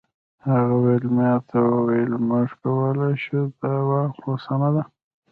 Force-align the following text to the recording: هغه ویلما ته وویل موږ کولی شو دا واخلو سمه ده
هغه 0.49 0.75
ویلما 0.83 1.31
ته 1.49 1.57
وویل 1.71 2.11
موږ 2.27 2.49
کولی 2.63 3.13
شو 3.23 3.39
دا 3.59 3.73
واخلو 3.89 4.33
سمه 4.45 4.69
ده 4.75 4.83